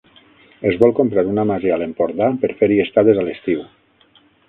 [0.69, 3.67] Es vol comprar una masia a l'Empordà per fer-hi estades a l'estiu.